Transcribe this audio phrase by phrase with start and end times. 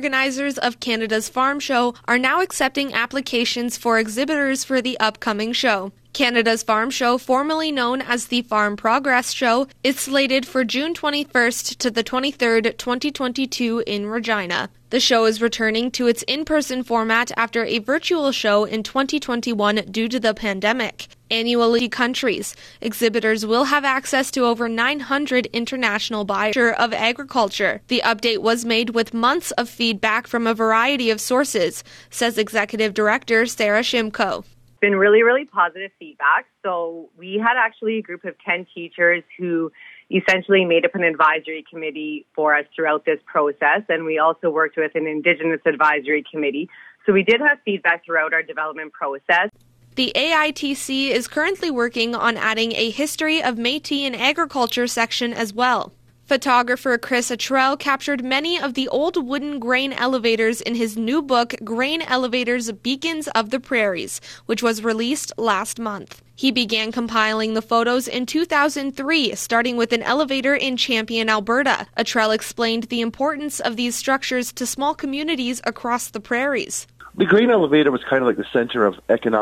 [0.00, 5.92] organizers of Canada's Farm Show are now accepting applications for exhibitors for the upcoming show.
[6.12, 11.76] Canada's Farm Show, formerly known as the Farm Progress Show, is slated for June 21st
[11.78, 14.70] to the 23rd, 2022 in Regina.
[14.90, 19.76] The show is returning to its in person format after a virtual show in 2021
[19.88, 21.06] due to the pandemic.
[21.30, 22.56] Annually, countries.
[22.80, 27.82] Exhibitors will have access to over 900 international buyers of agriculture.
[27.86, 32.92] The update was made with months of feedback from a variety of sources, says Executive
[32.92, 34.44] Director Sara Shymko
[34.80, 36.46] been really, really positive feedback.
[36.62, 39.70] So we had actually a group of 10 teachers who
[40.10, 43.82] essentially made up an advisory committee for us throughout this process.
[43.88, 46.68] And we also worked with an Indigenous advisory committee.
[47.06, 49.50] So we did have feedback throughout our development process.
[49.96, 55.52] The AITC is currently working on adding a history of Metis and agriculture section as
[55.52, 55.92] well.
[56.30, 61.56] Photographer Chris Attrell captured many of the old wooden grain elevators in his new book,
[61.64, 66.22] Grain Elevators Beacons of the Prairies, which was released last month.
[66.36, 71.88] He began compiling the photos in 2003, starting with an elevator in Champion, Alberta.
[71.96, 76.86] Attrell explained the importance of these structures to small communities across the prairies.
[77.16, 79.38] The grain elevator was kind of like the center of economic